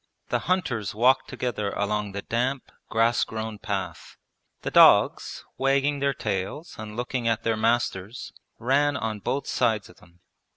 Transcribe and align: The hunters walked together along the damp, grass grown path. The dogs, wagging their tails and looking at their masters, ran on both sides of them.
The 0.29 0.39
hunters 0.49 0.95
walked 0.95 1.29
together 1.29 1.69
along 1.73 2.13
the 2.13 2.23
damp, 2.23 2.71
grass 2.89 3.23
grown 3.23 3.59
path. 3.59 4.17
The 4.63 4.71
dogs, 4.71 5.45
wagging 5.59 5.99
their 5.99 6.11
tails 6.15 6.75
and 6.79 6.97
looking 6.97 7.27
at 7.27 7.43
their 7.43 7.55
masters, 7.55 8.33
ran 8.57 8.97
on 8.97 9.19
both 9.19 9.45
sides 9.45 9.89
of 9.89 9.97
them. 9.97 10.21